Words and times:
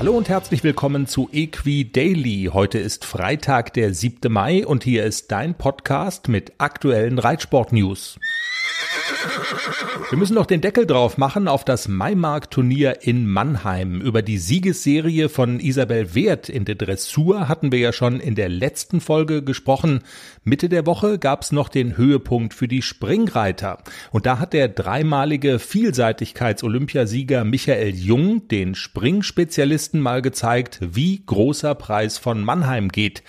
Hallo 0.00 0.12
und 0.12 0.28
herzlich 0.28 0.62
willkommen 0.62 1.08
zu 1.08 1.28
Equi 1.32 1.90
Daily. 1.90 2.50
Heute 2.52 2.78
ist 2.78 3.04
Freitag, 3.04 3.72
der 3.72 3.92
7. 3.92 4.32
Mai 4.32 4.64
und 4.64 4.84
hier 4.84 5.04
ist 5.04 5.32
dein 5.32 5.56
Podcast 5.56 6.28
mit 6.28 6.52
aktuellen 6.58 7.18
Reitsport-News. 7.18 8.20
Wir 10.10 10.16
müssen 10.18 10.34
noch 10.34 10.46
den 10.46 10.60
Deckel 10.60 10.86
drauf 10.86 11.18
machen 11.18 11.48
auf 11.48 11.64
das 11.64 11.88
Maimark-Turnier 11.88 13.02
in 13.02 13.26
Mannheim. 13.26 14.00
Über 14.00 14.22
die 14.22 14.38
Siegesserie 14.38 15.28
von 15.28 15.60
Isabel 15.60 16.14
Wert 16.14 16.48
in 16.48 16.64
der 16.64 16.76
Dressur 16.76 17.48
hatten 17.48 17.72
wir 17.72 17.78
ja 17.78 17.92
schon 17.92 18.20
in 18.20 18.34
der 18.34 18.48
letzten 18.48 19.00
Folge 19.00 19.42
gesprochen. 19.42 20.00
Mitte 20.44 20.68
der 20.68 20.86
Woche 20.86 21.18
gab's 21.18 21.52
noch 21.52 21.68
den 21.68 21.96
Höhepunkt 21.96 22.54
für 22.54 22.68
die 22.68 22.82
Springreiter. 22.82 23.78
Und 24.10 24.26
da 24.26 24.38
hat 24.38 24.52
der 24.52 24.68
dreimalige 24.68 25.58
Vielseitigkeits-Olympiasieger 25.58 27.44
Michael 27.44 27.94
Jung 27.94 28.48
den 28.48 28.74
Springspezialisten 28.74 30.00
mal 30.00 30.22
gezeigt, 30.22 30.78
wie 30.80 31.22
großer 31.24 31.74
Preis 31.74 32.18
von 32.18 32.42
Mannheim 32.42 32.88
geht. 32.88 33.22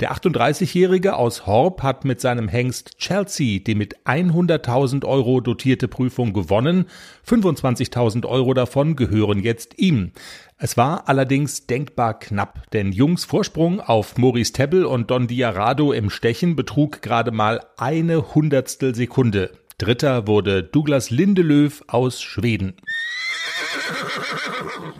Der 0.00 0.12
38-Jährige 0.12 1.16
aus 1.16 1.46
Horb 1.46 1.82
hat 1.82 2.04
mit 2.04 2.20
seinem 2.20 2.48
Hengst 2.48 2.98
Chelsea 2.98 3.60
die 3.60 3.74
mit 3.74 3.98
100.000 4.04 5.06
Euro 5.06 5.35
dotierte 5.40 5.88
Prüfung 5.88 6.32
gewonnen. 6.32 6.86
25.000 7.26 8.26
Euro 8.26 8.54
davon 8.54 8.96
gehören 8.96 9.40
jetzt 9.40 9.78
ihm. 9.78 10.12
Es 10.58 10.76
war 10.76 11.08
allerdings 11.08 11.66
denkbar 11.66 12.18
knapp, 12.18 12.70
denn 12.72 12.92
Jungs 12.92 13.24
Vorsprung 13.24 13.80
auf 13.80 14.16
Maurice 14.16 14.52
Tebbel 14.52 14.84
und 14.84 15.10
Don 15.10 15.26
Diarado 15.26 15.92
im 15.92 16.10
Stechen 16.10 16.56
betrug 16.56 17.02
gerade 17.02 17.30
mal 17.30 17.60
eine 17.76 18.34
Hundertstel 18.34 18.94
Sekunde. 18.94 19.50
Dritter 19.78 20.26
wurde 20.26 20.62
Douglas 20.62 21.10
Lindelöw 21.10 21.70
aus 21.86 22.22
Schweden. 22.22 22.74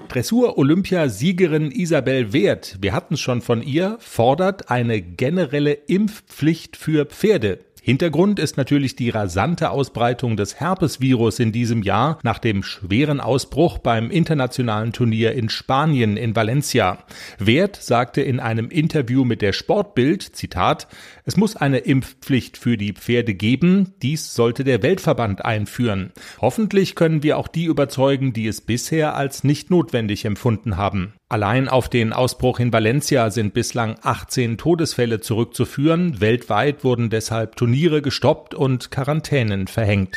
Dressur-Olympiasiegerin 0.08 1.70
Isabel 1.70 2.32
Wert, 2.32 2.78
wir 2.80 2.92
hatten 2.92 3.14
es 3.14 3.20
schon 3.20 3.42
von 3.42 3.62
ihr, 3.62 3.98
fordert 4.00 4.70
eine 4.70 5.02
generelle 5.02 5.72
Impfpflicht 5.72 6.76
für 6.76 7.04
Pferde. 7.06 7.65
Hintergrund 7.86 8.40
ist 8.40 8.56
natürlich 8.56 8.96
die 8.96 9.10
rasante 9.10 9.70
Ausbreitung 9.70 10.36
des 10.36 10.58
Herpesvirus 10.58 11.38
in 11.38 11.52
diesem 11.52 11.84
Jahr 11.84 12.18
nach 12.24 12.40
dem 12.40 12.64
schweren 12.64 13.20
Ausbruch 13.20 13.78
beim 13.78 14.10
internationalen 14.10 14.92
Turnier 14.92 15.34
in 15.34 15.48
Spanien 15.48 16.16
in 16.16 16.34
Valencia. 16.34 17.04
Wert 17.38 17.76
sagte 17.76 18.22
in 18.22 18.40
einem 18.40 18.70
Interview 18.70 19.24
mit 19.24 19.40
der 19.40 19.52
Sportbild, 19.52 20.24
Zitat, 20.24 20.88
es 21.24 21.36
muss 21.36 21.54
eine 21.54 21.78
Impfpflicht 21.78 22.58
für 22.58 22.76
die 22.76 22.92
Pferde 22.92 23.34
geben, 23.34 23.94
dies 24.02 24.34
sollte 24.34 24.64
der 24.64 24.82
Weltverband 24.82 25.44
einführen. 25.44 26.10
Hoffentlich 26.40 26.96
können 26.96 27.22
wir 27.22 27.38
auch 27.38 27.46
die 27.46 27.66
überzeugen, 27.66 28.32
die 28.32 28.48
es 28.48 28.62
bisher 28.62 29.14
als 29.14 29.44
nicht 29.44 29.70
notwendig 29.70 30.24
empfunden 30.24 30.76
haben. 30.76 31.12
Allein 31.28 31.68
auf 31.68 31.88
den 31.88 32.12
Ausbruch 32.12 32.60
in 32.60 32.72
Valencia 32.72 33.30
sind 33.30 33.52
bislang 33.52 33.96
18 34.00 34.58
Todesfälle 34.58 35.20
zurückzuführen. 35.20 36.20
Weltweit 36.20 36.84
wurden 36.84 37.10
deshalb 37.10 37.56
Turniere 37.56 38.00
gestoppt 38.00 38.54
und 38.54 38.92
Quarantänen 38.92 39.66
verhängt. 39.66 40.16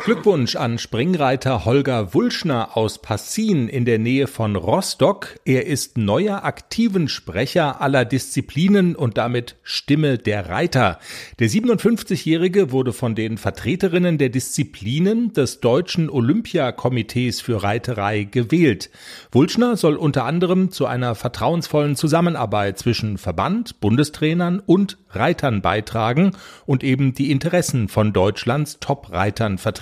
Glückwunsch 0.00 0.56
an 0.56 0.78
Springreiter 0.78 1.64
Holger 1.64 2.14
Wulschner 2.14 2.76
aus 2.76 2.98
Passin 2.98 3.68
in 3.68 3.84
der 3.84 3.98
Nähe 3.98 4.26
von 4.26 4.56
Rostock. 4.56 5.38
Er 5.44 5.66
ist 5.66 5.98
neuer 5.98 6.44
aktiven 6.44 7.08
Sprecher 7.08 7.80
aller 7.80 8.04
Disziplinen 8.04 8.96
und 8.96 9.18
damit 9.18 9.56
Stimme 9.62 10.18
der 10.18 10.48
Reiter. 10.48 10.98
Der 11.38 11.48
57-Jährige 11.48 12.72
wurde 12.72 12.92
von 12.92 13.14
den 13.14 13.38
Vertreterinnen 13.38 14.18
der 14.18 14.30
Disziplinen 14.30 15.34
des 15.34 15.60
Deutschen 15.60 16.08
Olympiakomitees 16.10 17.40
für 17.40 17.62
Reiterei 17.62 18.24
gewählt. 18.24 18.90
Wulschner 19.30 19.76
soll 19.76 19.96
unter 19.96 20.24
anderem 20.24 20.70
zu 20.70 20.86
einer 20.86 21.14
vertrauensvollen 21.14 21.96
Zusammenarbeit 21.96 22.78
zwischen 22.78 23.18
Verband, 23.18 23.80
Bundestrainern 23.80 24.60
und 24.64 24.98
Reitern 25.10 25.60
beitragen 25.60 26.32
und 26.64 26.82
eben 26.82 27.14
die 27.14 27.30
Interessen 27.30 27.88
von 27.88 28.12
Deutschlands 28.12 28.78
Top-Reitern 28.80 29.58
vertreten. 29.58 29.81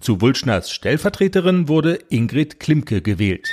Zu 0.00 0.20
Wulschners 0.20 0.70
Stellvertreterin 0.70 1.68
wurde 1.68 1.98
Ingrid 2.08 2.60
Klimke 2.60 3.02
gewählt. 3.02 3.48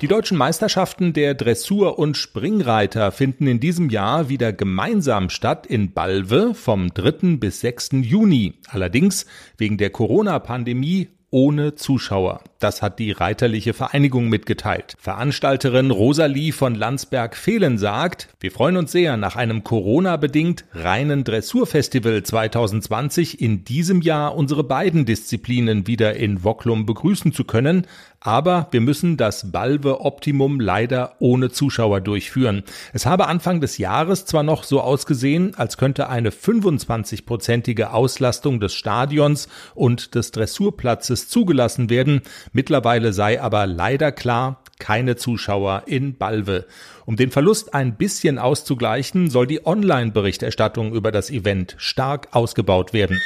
Die 0.00 0.08
deutschen 0.08 0.36
Meisterschaften 0.36 1.12
der 1.12 1.34
Dressur- 1.34 1.98
und 1.98 2.16
Springreiter 2.16 3.12
finden 3.12 3.46
in 3.46 3.60
diesem 3.60 3.90
Jahr 3.90 4.28
wieder 4.28 4.52
gemeinsam 4.52 5.30
statt 5.30 5.66
in 5.66 5.92
Balve 5.92 6.54
vom 6.54 6.92
3. 6.92 7.36
bis 7.36 7.60
6. 7.60 7.90
Juni. 8.02 8.54
Allerdings 8.68 9.26
wegen 9.58 9.78
der 9.78 9.90
Corona-Pandemie 9.90 11.08
ohne 11.30 11.74
Zuschauer. 11.74 12.42
Das 12.64 12.80
hat 12.80 12.98
die 12.98 13.12
Reiterliche 13.12 13.74
Vereinigung 13.74 14.30
mitgeteilt. 14.30 14.96
Veranstalterin 14.98 15.90
Rosalie 15.90 16.50
von 16.50 16.74
Landsberg-Fehlen 16.74 17.76
sagt, 17.76 18.30
wir 18.40 18.50
freuen 18.50 18.78
uns 18.78 18.90
sehr, 18.90 19.18
nach 19.18 19.36
einem 19.36 19.64
Corona-bedingt 19.64 20.64
reinen 20.72 21.24
Dressurfestival 21.24 22.22
2020 22.22 23.42
in 23.42 23.66
diesem 23.66 24.00
Jahr 24.00 24.34
unsere 24.34 24.64
beiden 24.64 25.04
Disziplinen 25.04 25.86
wieder 25.86 26.16
in 26.16 26.42
Wocklum 26.42 26.86
begrüßen 26.86 27.34
zu 27.34 27.44
können. 27.44 27.86
Aber 28.24 28.68
wir 28.70 28.80
müssen 28.80 29.18
das 29.18 29.52
Balve 29.52 30.00
Optimum 30.00 30.58
leider 30.58 31.16
ohne 31.18 31.50
Zuschauer 31.50 32.00
durchführen. 32.00 32.62
Es 32.94 33.04
habe 33.04 33.26
Anfang 33.26 33.60
des 33.60 33.76
Jahres 33.76 34.24
zwar 34.24 34.42
noch 34.42 34.64
so 34.64 34.80
ausgesehen, 34.80 35.54
als 35.56 35.76
könnte 35.76 36.08
eine 36.08 36.30
25-prozentige 36.30 37.88
Auslastung 37.88 38.60
des 38.60 38.72
Stadions 38.72 39.48
und 39.74 40.14
des 40.14 40.30
Dressurplatzes 40.30 41.28
zugelassen 41.28 41.90
werden. 41.90 42.22
Mittlerweile 42.54 43.12
sei 43.12 43.42
aber 43.42 43.66
leider 43.66 44.12
klar, 44.12 44.62
keine 44.78 45.16
Zuschauer 45.16 45.82
in 45.86 46.16
Balve. 46.16 46.66
Um 47.04 47.16
den 47.16 47.32
Verlust 47.32 47.74
ein 47.74 47.96
bisschen 47.96 48.38
auszugleichen, 48.38 49.28
soll 49.28 49.48
die 49.48 49.66
Online-Berichterstattung 49.66 50.94
über 50.94 51.10
das 51.10 51.30
Event 51.30 51.74
stark 51.78 52.28
ausgebaut 52.30 52.92
werden. 52.92 53.20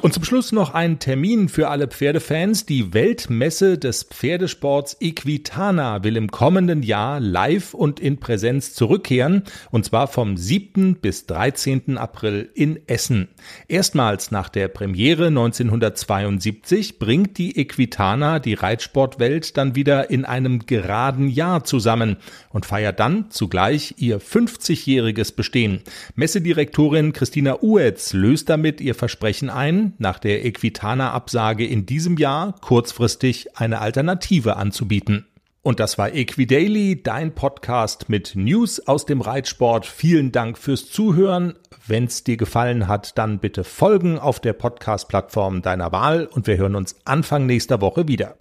Und 0.00 0.14
zum 0.14 0.22
Schluss 0.22 0.52
noch 0.52 0.74
ein 0.74 1.00
Termin 1.00 1.48
für 1.48 1.68
alle 1.68 1.88
Pferdefans. 1.88 2.66
Die 2.66 2.94
Weltmesse 2.94 3.78
des 3.78 4.04
Pferdesports 4.04 4.96
Equitana 5.00 6.04
will 6.04 6.16
im 6.16 6.30
kommenden 6.30 6.82
Jahr 6.82 7.18
live 7.18 7.74
und 7.74 7.98
in 7.98 8.20
Präsenz 8.20 8.74
zurückkehren, 8.74 9.42
und 9.70 9.84
zwar 9.84 10.06
vom 10.06 10.36
7. 10.36 10.96
bis 10.96 11.26
13. 11.26 11.98
April 11.98 12.48
in 12.54 12.78
Essen. 12.86 13.28
Erstmals 13.66 14.30
nach 14.30 14.48
der 14.48 14.68
Premiere 14.68 15.26
1972 15.26 16.98
bringt 16.98 17.36
die 17.38 17.58
Equitana 17.58 18.38
die 18.38 18.54
Reitsportwelt 18.54 19.56
dann 19.56 19.74
wieder 19.74 20.10
in 20.10 20.24
einem 20.24 20.66
geraden 20.66 21.28
Jahr 21.28 21.64
zusammen 21.64 22.18
und 22.50 22.66
feiert 22.66 23.00
dann 23.00 23.30
zugleich 23.30 23.94
ihr 23.98 24.20
50-jähriges 24.20 25.34
Bestehen. 25.34 25.80
Messedirektorin 26.14 27.12
Christina 27.12 27.62
Uetz 27.62 28.12
löst 28.12 28.48
damit 28.48 28.80
ihr 28.80 28.94
Versprechen 28.94 29.50
ein, 29.50 29.87
nach 29.98 30.18
der 30.18 30.44
Equitana-Absage 30.44 31.66
in 31.66 31.86
diesem 31.86 32.16
Jahr 32.18 32.54
kurzfristig 32.60 33.56
eine 33.56 33.80
Alternative 33.80 34.56
anzubieten. 34.56 35.26
Und 35.62 35.80
das 35.80 35.98
war 35.98 36.14
Equidaily, 36.14 37.02
dein 37.02 37.34
Podcast 37.34 38.08
mit 38.08 38.34
News 38.36 38.86
aus 38.86 39.06
dem 39.06 39.20
Reitsport. 39.20 39.86
Vielen 39.86 40.32
Dank 40.32 40.56
fürs 40.56 40.90
Zuhören. 40.90 41.54
Wenn 41.86 42.04
es 42.04 42.24
dir 42.24 42.36
gefallen 42.36 42.86
hat, 42.86 43.18
dann 43.18 43.38
bitte 43.38 43.64
folgen 43.64 44.18
auf 44.18 44.40
der 44.40 44.52
Podcast-Plattform 44.52 45.62
deiner 45.62 45.90
Wahl 45.92 46.26
und 46.26 46.46
wir 46.46 46.56
hören 46.56 46.76
uns 46.76 46.96
Anfang 47.04 47.46
nächster 47.46 47.80
Woche 47.80 48.08
wieder. 48.08 48.36